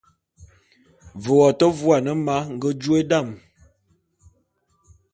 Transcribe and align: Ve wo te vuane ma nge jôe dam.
Ve 1.21 1.31
wo 1.41 1.47
te 1.59 1.65
vuane 1.77 2.11
ma 2.25 2.35
nge 2.53 2.69
jôe 2.81 3.01
dam. 3.09 3.27